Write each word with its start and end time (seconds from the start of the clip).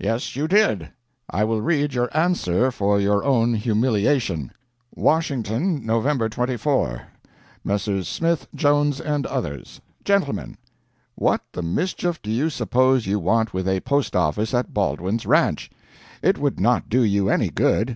"Yes, 0.00 0.34
you 0.34 0.48
did. 0.48 0.90
I 1.30 1.44
will 1.44 1.60
read 1.62 1.94
your 1.94 2.08
answer 2.12 2.72
for 2.72 2.98
your 3.00 3.22
own 3.22 3.54
humiliation: 3.54 4.50
'WASHINGTON, 4.96 5.86
Nov. 5.86 6.28
24 6.30 7.02
'Messrs. 7.62 8.08
Smith, 8.08 8.48
Jones, 8.52 9.00
and 9.00 9.26
others. 9.26 9.80
'GENTLEMEN: 10.02 10.56
What 11.14 11.42
the 11.52 11.62
mischief 11.62 12.20
do 12.20 12.32
you 12.32 12.50
suppose 12.50 13.06
you 13.06 13.20
want 13.20 13.54
with 13.54 13.68
a 13.68 13.78
post 13.78 14.16
office 14.16 14.54
at 14.54 14.74
Baldwin's 14.74 15.24
Ranch? 15.24 15.70
It 16.20 16.36
would 16.36 16.58
not 16.58 16.88
do 16.88 17.04
you 17.04 17.28
any 17.30 17.48
good. 17.50 17.88